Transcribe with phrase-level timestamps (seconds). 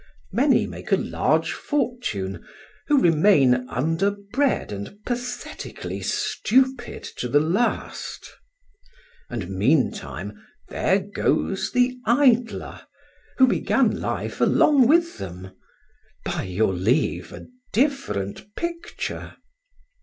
[0.31, 2.43] Many make a large fortune,
[2.87, 8.27] who remain underbred and pathetically stupid to the last.
[9.29, 12.81] And meantime there goes the idler,
[13.37, 15.51] who began life along with them
[16.25, 19.35] by your leave, a different picture.